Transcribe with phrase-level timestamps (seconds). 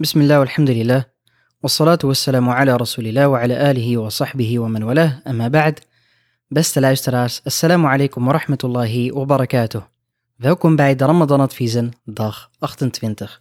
[0.00, 1.04] بسم الله والحمد لله
[1.62, 5.80] والصلاة والسلام على rasulillah wa ala alihi wa sahbihi wa man walah, amma ba'd.
[6.48, 9.82] Beste luisteraars, assalamu alaikum wa rahmatullahi wa barakatuh.
[10.36, 13.40] Welkom bij de Ramadan Adviezen, dag 28.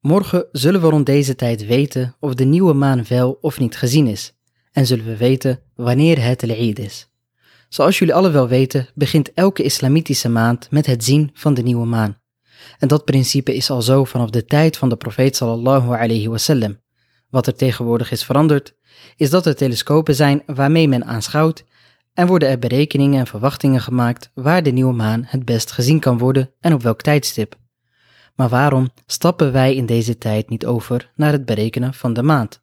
[0.00, 4.06] Morgen zullen we rond deze tijd weten of de nieuwe maan wel of niet gezien
[4.06, 4.32] is.
[4.72, 7.10] En zullen we weten wanneer het al-Eid is.
[7.68, 11.86] Zoals jullie alle wel weten, begint elke islamitische maand met het zien van de nieuwe
[11.86, 12.16] maan.
[12.79, 16.79] En dat principe is al zo vanaf de tijd van de profeet sallallahu alayhi wasallam.
[17.29, 18.75] Wat er tegenwoordig is veranderd,
[19.15, 21.63] is dat er telescopen zijn waarmee men aanschouwt
[22.13, 26.17] en worden er berekeningen en verwachtingen gemaakt waar de nieuwe maan het best gezien kan
[26.17, 27.55] worden en op welk tijdstip.
[28.35, 32.61] Maar waarom stappen wij in deze tijd niet over naar het berekenen van de maand?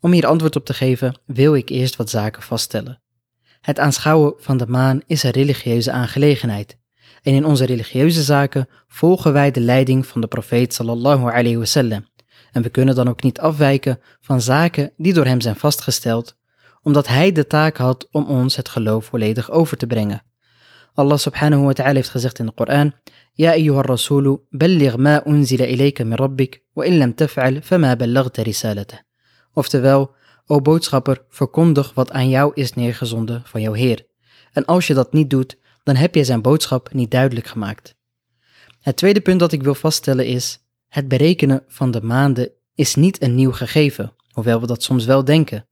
[0.00, 3.02] Om hier antwoord op te geven, wil ik eerst wat zaken vaststellen.
[3.60, 6.77] Het aanschouwen van de maan is een religieuze aangelegenheid.
[7.22, 12.06] En in onze religieuze zaken volgen wij de leiding van de profeet sallallahu alayhi wasallam.
[12.52, 16.36] En we kunnen dan ook niet afwijken van zaken die door hem zijn vastgesteld,
[16.82, 20.22] omdat hij de taak had om ons het geloof volledig over te brengen.
[20.94, 22.92] Allah subhanahu wa ta'ala heeft gezegd in de Koran:
[23.32, 28.42] Ja ayyuha rasulu, balligh ma unzila ilayka min rabbik, wa in lam taf'al fama ballaghta
[28.42, 29.02] risalata.
[29.52, 30.14] Oftewel,
[30.46, 34.06] o boodschapper, verkondig wat aan jou is neergezonden van jouw Heer.
[34.52, 35.58] En als je dat niet doet,
[35.88, 37.94] dan heb je zijn boodschap niet duidelijk gemaakt.
[38.80, 40.58] Het tweede punt dat ik wil vaststellen is:
[40.88, 45.24] het berekenen van de maanden is niet een nieuw gegeven, hoewel we dat soms wel
[45.24, 45.66] denken.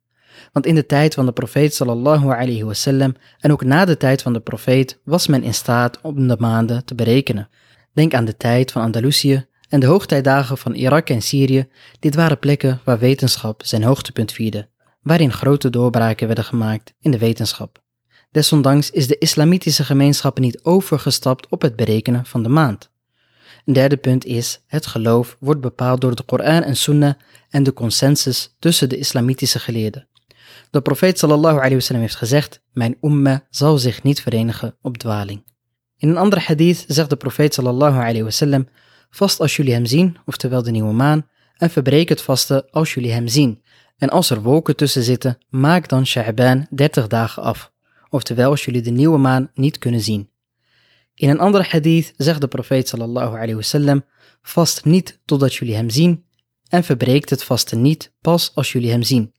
[0.53, 4.23] Want in de tijd van de profeet sallallahu alayhi wasallam en ook na de tijd
[4.23, 7.49] van de profeet was men in staat om de maanden te berekenen.
[7.93, 11.69] Denk aan de tijd van Andalusië en de hoogtijdagen van Irak en Syrië.
[11.99, 14.69] Dit waren plekken waar wetenschap zijn hoogtepunt vierde,
[15.03, 17.85] waarin grote doorbraken werden gemaakt in de wetenschap.
[18.37, 22.91] Desondanks is de islamitische gemeenschap niet overgestapt op het berekenen van de maand.
[23.65, 27.15] Een derde punt is, het geloof wordt bepaald door de Koran en Sunnah
[27.51, 30.09] en de consensus tussen de islamitische geleerden.
[30.71, 35.43] De profeet sallallahu alayhi wasallam heeft gezegd, mijn umma zal zich niet verenigen op dwaling.
[35.97, 38.69] In een andere hadith zegt de profeet sallallahu alayhi wasallam,
[39.11, 41.27] vast als jullie hem zien, oftewel de nieuwe maan,
[41.57, 43.63] en verbreek het vasten als jullie hem zien.
[43.97, 47.75] En als er wolken tussen zitten, maak dan Sha'ban 30 dagen af
[48.17, 50.31] oftewel als jullie de nieuwe maan niet kunnen zien.
[51.15, 54.05] In een andere hadith zegt de profeet sallallahu alayhi wasallam,
[54.43, 56.25] vast niet totdat jullie hem zien
[56.69, 59.33] en verbreekt het vasten niet pas als jullie hem zien.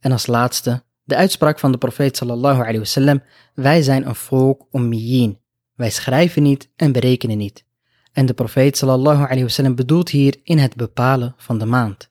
[0.00, 3.22] En als laatste, de uitspraak van de profeet sallallahu alayhi wasallam,
[3.54, 5.38] wij zijn een volk ummiyin.
[5.74, 7.64] Wij schrijven niet en berekenen niet.
[8.12, 12.10] En de profeet sallallahu alayhi wasallam bedoelt hier in het bepalen van de maand.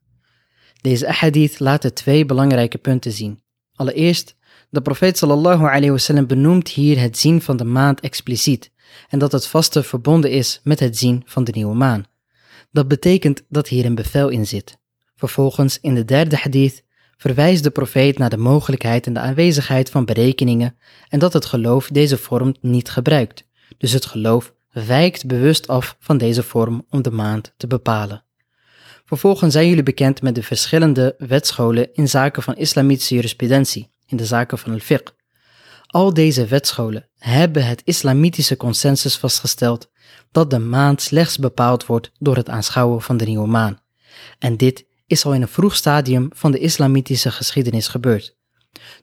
[0.82, 3.42] Deze hadith laten twee belangrijke punten zien.
[3.74, 4.36] Allereerst
[4.69, 8.72] de profeet sallallahu alayhi wasallam benoemt hier het zien van de maand expliciet
[9.09, 12.06] en dat het vaste verbonden is met het zien van de nieuwe maan.
[12.72, 14.78] Dat betekent dat hier een bevel in zit.
[15.16, 16.84] Vervolgens in de derde hadith
[17.18, 20.78] verwijst de profeet naar de mogelijkheid en de aanwezigheid van berekeningen
[21.09, 23.46] en dat het geloof deze vorm niet gebruikt.
[23.78, 28.24] Dus het geloof wijkt bewust af van deze vorm om de maand te bepalen.
[29.06, 34.25] Vervolgens zijn jullie bekend met de verschillende wetscholen in zaken van islamitische jurisprudentie in de
[34.25, 35.12] zaken van al fiqh.
[35.86, 39.90] Al deze wetscholen hebben het islamitische consensus vastgesteld
[40.31, 43.81] dat de maand slechts bepaald wordt door het aanschouwen van de nieuwe maan.
[44.40, 48.38] En dit is al in een vroeg stadium van de islamitische geschiedenis gebeurd.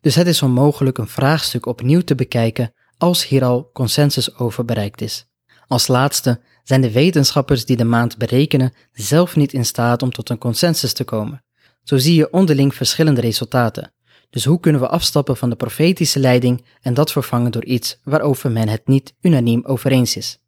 [0.00, 5.00] Dus het is onmogelijk een vraagstuk opnieuw te bekijken als hier al consensus over bereikt
[5.00, 5.27] is.
[5.67, 10.31] Als laatste zijn de wetenschappers die de maand berekenen zelf niet in staat om tot
[10.31, 11.44] een consensus te komen.
[11.83, 13.94] Zo zie je onderling verschillende resultaten.
[14.31, 18.50] Dus hoe kunnen we afstappen van de profetische leiding en dat vervangen door iets waarover
[18.50, 20.38] men het niet unaniem over eens is?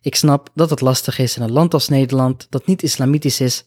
[0.00, 3.64] Ik snap dat het lastig is in een land als Nederland dat niet islamitisch is,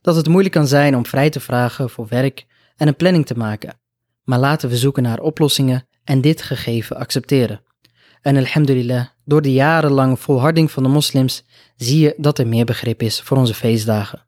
[0.00, 3.36] dat het moeilijk kan zijn om vrij te vragen voor werk en een planning te
[3.36, 3.78] maken.
[4.24, 7.62] Maar laten we zoeken naar oplossingen en dit gegeven accepteren.
[8.22, 11.44] En alhamdulillah, door de jarenlange volharding van de moslims
[11.76, 14.26] zie je dat er meer begrip is voor onze feestdagen.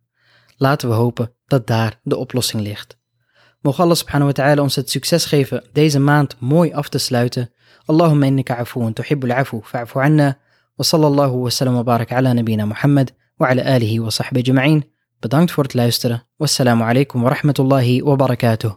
[0.56, 3.00] Laten we hopen dat daar de oplossing ligt.
[3.62, 7.50] Mogen Allah subhanahu wa ta'ala ons het succes geven deze maand mooi af te sluiten.
[7.86, 10.38] Allahumma innaka afuun tuhibbul afu fa'fu anna.
[10.74, 14.84] Wa sallallahu wa sallam wa barak ala nabina Muhammad wa ala alihi wa sahbihi ajma'in.
[15.20, 16.22] Bedankt voor het luisteren.
[16.36, 18.70] Wassalamu alaikum wa rahmatullahi wa barakatuh.